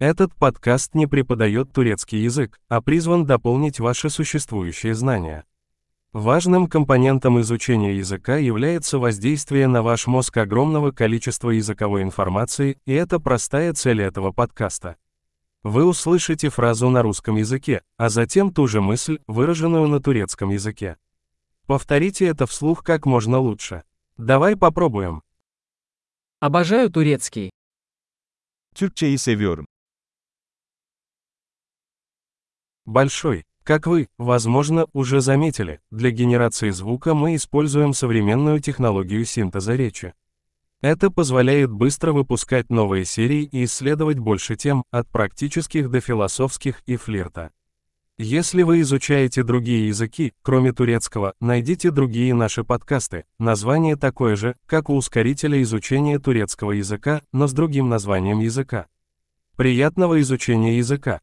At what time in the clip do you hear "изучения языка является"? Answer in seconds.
7.42-8.98